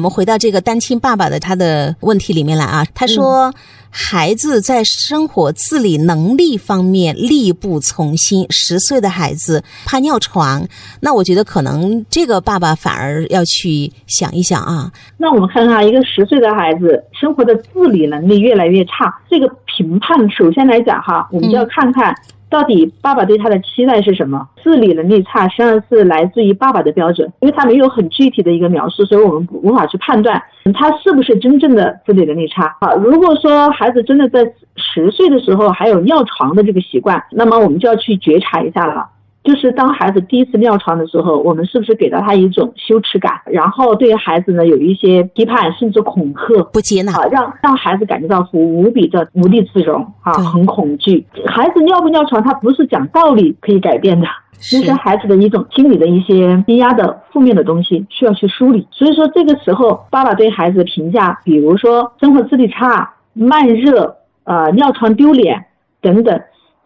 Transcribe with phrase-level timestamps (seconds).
[0.00, 3.52] 我们回到这个单亲爸爸的他的问题里面来啊，他说。
[3.92, 10.64] 孩子在生活自理能力方面力不从心，十岁的孩子怕尿床，
[11.00, 14.92] 那我觉得可能这个爸爸反而要去想一想啊。
[15.16, 22.14] 那我们看看一个十岁的孩子生活的自理能力越来越差，这个评判首先来讲哈，我们就要看看。
[22.50, 24.48] 到底爸爸对他的期待是什么？
[24.62, 30.42] 自理能力差，实际上是来自于爸爸的标准，因为他没有很具体的一个描述，所以我们无法去判断
[30.74, 32.76] 他是不是真正的自理能力差。
[32.80, 34.44] 好，如果说孩子真的在
[34.76, 39.08] 十岁的时候还有尿床的这个习惯，那么我们就要去觉察一下了。
[39.50, 51.26] 就是当孩子第一次尿床的时候，我们是不是给到他一种羞耻感，然后对孩子呢有一些批判甚至恐吓、不接纳，让让孩子感觉到无无比的无地自容啊，很恐惧。
[51.46, 54.28] 孩子尿不尿床，他不是讲道理可以改变的，
[54.60, 58.86] 这是孩子的一种心理的一些积压的负面的东西，需要去梳理。
[58.92, 65.64] 所以说这个时候，爸爸对孩子的评价，比如说生活自理差、慢热、呃尿床丢脸
[66.00, 66.40] 等等。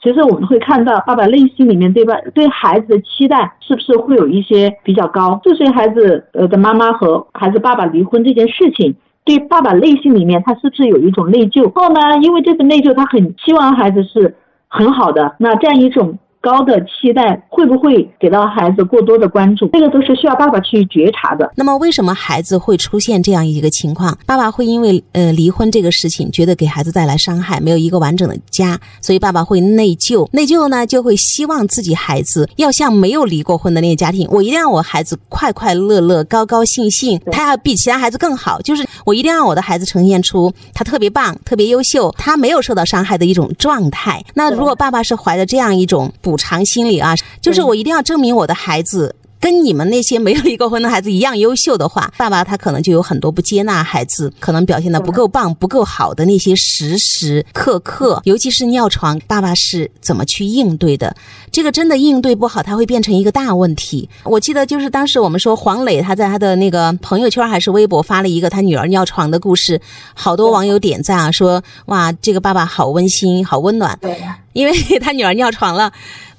[0.05, 5.41] 其实我们会看到，爸爸内心里面对吧，对孩子的期待是不是会有一些比较高？
[5.43, 8.95] 四岁孩子呃的妈妈和孩子爸爸离婚这件事情，
[9.25, 11.73] 对爸爸内心里面他是不是有一种内疚？
[11.75, 14.35] 后呢，因为这份内疚，他很希望孩子是
[14.69, 16.19] 很好的，那这样一种。
[16.45, 19.67] 高的期待会不会给到孩子过多的关注？
[19.73, 21.51] 这个都是需要爸爸去觉察的。
[21.57, 24.19] 那么，为什么孩子会出现这样一个情况？
[24.27, 30.29] 爸爸会因为呃离婚这个事情，觉得给孩子带来伤害，没有一个完整的家，所以爸爸会内疚。
[30.33, 38.61] 内疚呢，就会希望自己孩子要像没有离过婚的那个家庭，我一定让我孩子快快乐乐、高高兴兴，他要比其他孩子更好。
[38.61, 44.23] 就是我一定让我的孩子呈现出他特别棒、特别优秀，他没有受到伤害的一种状态。
[44.35, 46.34] 那如果爸爸是怀着这样一种不。
[46.35, 49.15] 补偿心理啊，就是我一定要证明我的孩子。
[49.41, 61.15] 跟你们那些没有离过婚的孩子一样优秀的话，爸爸他可能就有很多不接纳孩子，可能表现的不够棒、不够好的那些时时刻刻，尤其是尿床，爸爸是怎么去应对的？
[61.53, 64.09] 这个真的应对不好，他会变成一个大问题。
[64.23, 69.79] 我记得就是当时我们说黄磊他在他的那个朋友圈还是微博发了一个他女儿尿床的故事，
[70.15, 74.19] 好多网友点赞啊，说哇这个爸爸好温馨、好温暖，对，
[74.55, 74.73] 因为
[75.03, 75.93] 他女儿尿床了。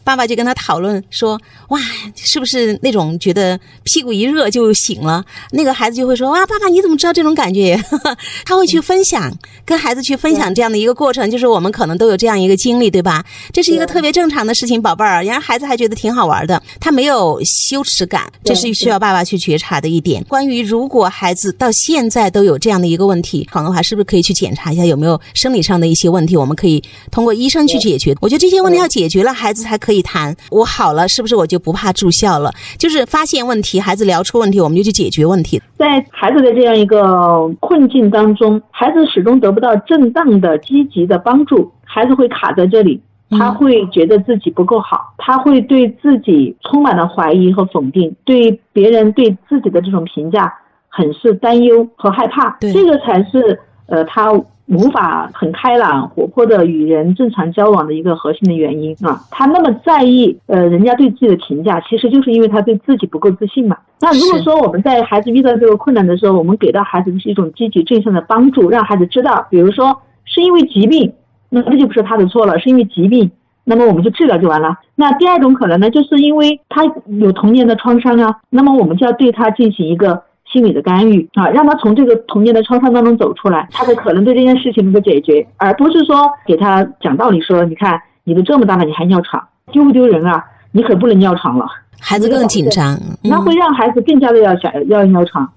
[0.06, 1.38] 爸爸就跟他讨论说
[1.70, 1.80] ：“哇，
[2.16, 7.78] 是不是那种觉得屁股一热就醒了？”那个孩子就会说：“哇，爸爸你怎么知道这种感觉？”
[8.46, 9.36] 他会去分享，
[9.66, 13.26] 跟孩子去分享这样的一个过程，就是我们可能都有这样一个经历，对吧？
[13.52, 15.24] 这是一个特别正常的事情，宝贝儿。
[15.24, 20.24] 然后孩子还觉得挺好玩的，他没有羞耻感，这是需要爸爸去觉察的一点。
[20.26, 26.38] 关于如果孩子到现在都有这样的一个问题，好的话，是不是可以去检查一下有没有生理上的一些问题？
[26.38, 28.16] 我们可以通过医生去解决。
[28.22, 29.95] 我觉得这些问题要解决了，孩子才可以。
[30.02, 32.52] 谈我好了，是不是我就不怕住校了？
[32.78, 35.62] 就是发现问题，孩子聊出问题，我们就去解决问题。
[35.78, 43.02] 在孩子的这样一个困境当中，孩子始终得不到正当的、积极的帮助，孩子会卡在这里，
[43.32, 50.54] 他会觉得自己不够好，他会对自己充满了怀疑和否定，对别人对自己的这种评价
[50.90, 52.58] 很是担忧和害怕。
[52.60, 54.32] 这个才是呃他。
[54.68, 63.78] 无法很开朗、活泼的与人正常交往的一个核心的原因啊，他那么在意呃人家对自己的评价，其实就是因为他对自己不够自信嘛。
[64.00, 71.14] 那如果说我们在孩子遇到这个困难的时候，我们给到孩子的是一种积极正向的帮助，让孩子知道，比如说是因为疾病，
[71.50, 73.30] 那这就不是他的错了，是因为疾病，
[73.66, 74.80] 那么我们就治疗就完了。
[74.96, 76.84] 那第二种可能呢，就是因为他
[77.20, 80.24] 有童年的创伤啊，那么我们就要对他进行一个。
[80.52, 90.44] 心理的干预啊，让他从这个童年的创伤当中走出来，他才可能对这件事情能够解决，而不是说给他讲道理，说你看你都这么大了，你还尿床，丢不丢人啊？
[90.72, 91.66] 你可不能尿床了，
[92.00, 95.50] 孩子更紧张，那会让孩子更加的要想要尿床。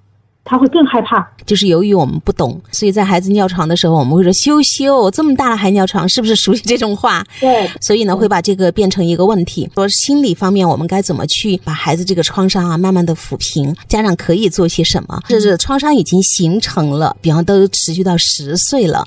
[0.51, 7.23] 他会更害怕，就是由于我们不懂，所以在孩子尿床的时候，我们会说羞羞，这么大了还尿床，是不是熟悉这种话？
[7.39, 9.71] 对，所以呢，会把这个变成一个问题。
[9.75, 13.77] 说心理方面，我们该怎么去把孩子这个创伤啊，慢慢的抚平？
[13.89, 15.21] 家长可以做些什么？
[15.29, 19.07] 就是创伤已经形成了，比方都持续到十岁了，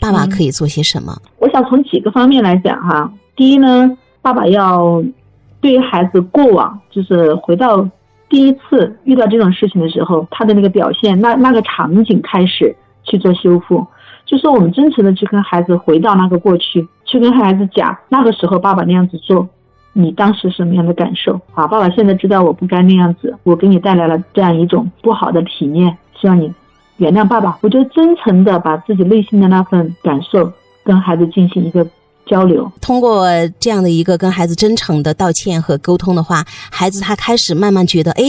[0.00, 1.16] 爸爸可以做些什么？
[1.38, 3.08] 我想从几个方面来讲哈。
[3.36, 3.88] 第一呢，
[4.20, 5.00] 爸爸要
[5.60, 7.88] 对于孩子过往，就是回到。
[8.30, 13.84] 第一次遇到这种事情的时候，他的那个表现，那那个场景开始去做修复，
[14.24, 19.48] 就是我们真诚的去跟孩子回到那个过去，去跟孩子讲那个时候爸爸那样子做，
[19.92, 21.66] 你当时什么样的感受啊？
[21.66, 26.54] 爸爸现在知道我不该那样子，我给你带来了这样一种不好的体验，希望你
[26.98, 27.58] 原谅爸爸。
[27.62, 30.52] 我就真诚的把自己内心的那份感受
[30.84, 31.84] 跟孩子进行一个。
[32.30, 33.26] 交流通过
[33.58, 38.22] 这样的一个跟孩子真诚的道歉和沟通的话，孩子他开始慢慢觉得，哎，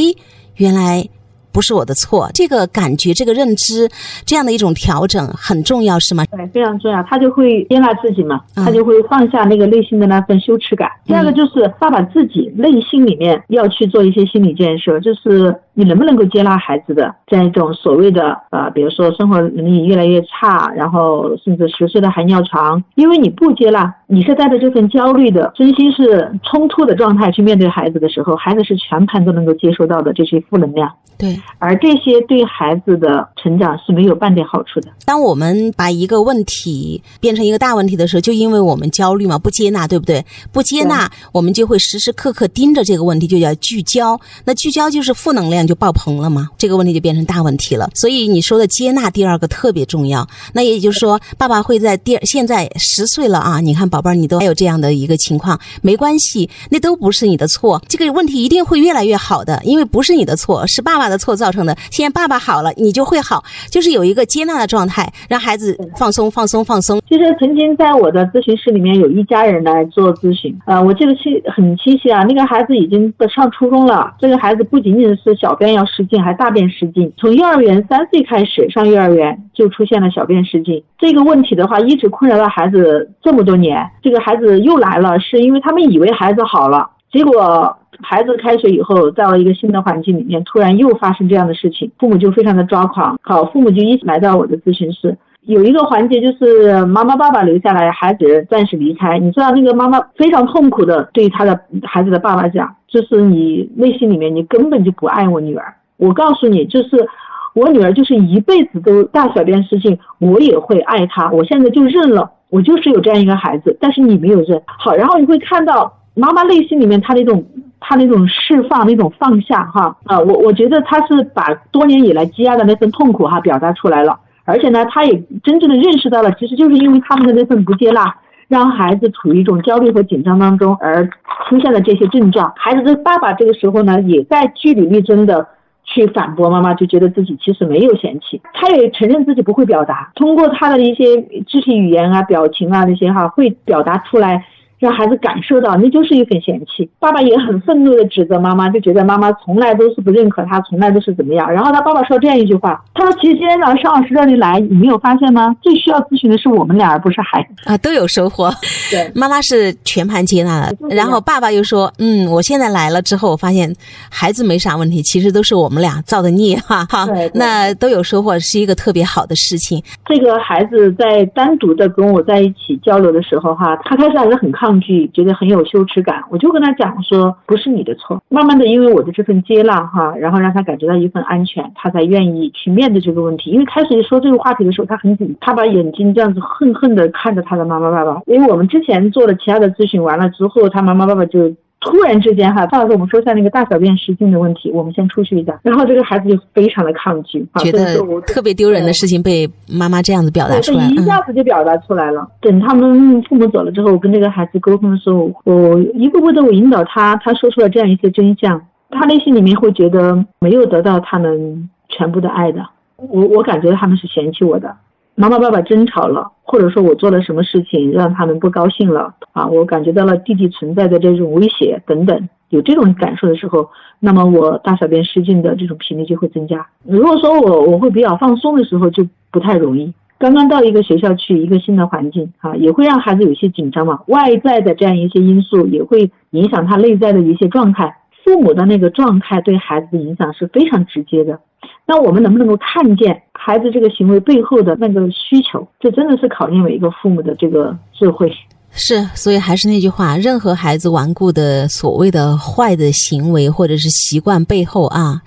[0.55, 1.07] 原来
[1.51, 3.89] 不是我的错，这个感觉、这个认知，
[4.25, 6.25] 这样的一种调整很重要，是吗？
[6.31, 7.03] 对，非常重要。
[7.03, 10.89] 他就会接纳自己嘛，嗯他就会放下那个内心的那份羞耻感。
[11.05, 31.39] 第二个就是爸爸自己内心里面要去做一些心理建设，就是你能不能够接纳孩子的这样一种所谓的呃，比如说生活能力越来越差，然后甚至十岁的还尿床，因为你不接纳，你是带着这份焦虑的、身心是冲突的状态去面对孩子的时候，孩子是全盘都能够接收到的这些负能量，对。
[31.59, 34.89] 而这些对孩子的成长是没有半点好处的。
[35.05, 40.25] 当我们把一个问题变成一个大问题的时候，就因为我们焦虑嘛，不接纳，对不对？
[40.51, 44.19] 不接纳，我们就会时时刻刻盯着这个问题，就叫聚焦。
[44.45, 47.89] 那聚焦就是负能量就爆棚了嘛，这个问题就变成大问题了。
[47.95, 50.27] 所以你说的接纳，第二个特别重要。
[50.53, 61.73] 那也就是说，爸爸会在第二，现在十岁了啊，你看宝贝儿，你都还有这样的一个情况，没关系，那都不是你的错，这个问题一定会越来越好的，因为不是你的错，是爸爸的错造成的。
[61.89, 67.01] 现在爸爸好了，你就会好，就是有一个接纳的状态，让孩子放松、放松、放松。
[67.07, 87.77] 其实曾经在我的咨询室里面有一家人来做咨询，呃，我记得清很清晰啊，那个孩子已经上初中了，这个孩子不仅仅是小小便要失禁，还大便失禁，从幼儿园三岁开始上幼儿园就出现了小便失禁这个问题的话，一直困扰到孩子这么多年，这个孩子又来了，是因为他们以为孩子好了，结果。
[88.03, 93.19] 孩子开学以后，到了一个新的环境里面，突然又发生这样的事情，父母就非常的抓狂。
[93.21, 95.15] 好，父母就一起来到我的咨询室。
[95.47, 99.17] 有一个环节就是妈妈、爸爸留下来，孩子暂时离开。
[99.17, 105.73] 你知道那个妈妈非常痛苦的对他的孩子的爸爸讲，就是你内心里面你根本就不爱我女儿。
[105.97, 107.07] 我告诉你，就是
[107.53, 111.31] 我女儿就是一辈子都大小便失禁，我也会爱她。
[111.31, 114.93] 我现在就认了，我就是有这样一个孩子，但是你没有认好。
[114.93, 117.43] 然后你会看到妈妈内心里面她那种。
[117.83, 124.19] 他那种释放，那种放下，哈啊，我我觉得他是把多年以来积压的那份痛苦哈表达出来了，
[124.51, 125.13] 而且呢，他也
[125.43, 128.13] 真正的认识到了，其实就是因为他们的那份不接纳，
[128.49, 131.09] 让孩子处于一种焦虑和紧张当中，而
[131.47, 132.51] 出现了这些症状。
[132.57, 135.47] 孩子的爸爸这个时候呢，也在据理力争的
[135.85, 144.45] 去反驳妈妈，就觉得自己其实没有嫌弃，他也承认自己不会表达，通过他的一些肢体语言啊、表情啊那些哈，会表达出来。
[144.81, 151.47] 让孩子感受到那就是一份嫌弃，爸爸也很愤怒的指责妈妈，就觉得妈妈从来都是不认可他，从来都是怎么样。
[151.53, 155.55] 然后他爸爸说这样一句话，他说：“其实今天早上尚老师这里来，你没有发现吗？
[155.61, 158.49] 最需要咨询的是我们俩，而不是孩子啊，都有收获。
[158.89, 163.71] 对，妈妈是全盘接纳的，然后爸爸又说：嗯，我现在来了之后，我发现
[164.09, 166.83] 孩子没啥问题，其实都是我们俩造的孽哈。
[166.85, 169.79] 哈，那都有收获，是一个特别好的事情。
[170.07, 174.70] 这个孩子在单独的跟我在一起交流的时候，哈，他开始还是很抗。
[174.71, 178.23] 抗拒，觉得很有羞耻感，我就跟他讲说，不是你的错。
[178.29, 183.49] 慢慢的，因为我的这份接纳哈，然后让他感觉到一份安全，他才愿意去面对这个问题。
[183.51, 188.21] 因为开始说这个话题的时候，他很紧，他把眼睛这样子恨恨的看着他的妈妈爸爸。
[188.27, 191.53] 因为我们之前做了其他的咨询完了之后，他妈妈爸爸就。
[191.81, 195.59] 突然之间哈，范老师，我们说一下那个大小便失禁的问题，我们先出去一下。
[195.63, 202.27] 然后这个孩子就非常的抗拒，觉得特别丢人的事情被妈妈这样子表达出来，一下子就表达出来了。
[202.39, 208.61] 等他们父母走了之后，我跟这个孩子沟通的时候，我一步步的我引导他，他说出了这样一些真相，
[208.91, 212.63] 他内心里面会觉得没有得到他们全部的爱的，
[212.97, 214.75] 我我感觉他们是嫌弃我的。
[215.15, 223.69] 妈妈爸爸争吵了，或者说我做了什么事情让他们不高兴了啊，我感觉到了弟弟存在的这种威胁等等，有这种感受的时候，
[223.99, 226.65] 那么我大小便失禁的这种频率就会增加。
[226.83, 229.93] 如果说我我会比较放松的时候，就不太容易。
[230.17, 233.99] 刚刚到一个学校去，一个新的环境啊，也会让孩子有些紧张嘛。
[234.07, 237.97] 外在的这样一些因素也会影响他内在的一些状态。
[238.23, 241.39] 父母的那个状态对孩子的影响是非常直接的。
[241.85, 245.67] 那我们能不能够看见孩子这个行为背后的那个需求？
[245.79, 248.31] 这真的是考验每一个父母的这个智慧。
[248.71, 255.21] 是，所以还是那句话，任何孩子顽固的所谓的坏的行为或者是习惯背后啊，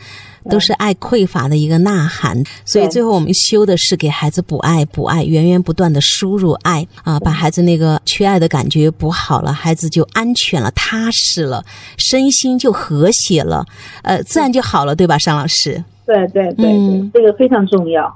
[0.50, 2.42] 都是爱匮乏的一个呐喊。
[2.64, 11.64] 所以最后我们修的是给孩子补爱，补爱，源源不断的输入爱啊，把孩子那个缺爱的感觉补好了，孩子就安全了、踏实了，
[11.96, 13.64] 身心就和谐了，
[14.02, 15.82] 呃，自然就好了，对吧，尚老师？
[16.06, 18.14] 对对对对，这个非常重要。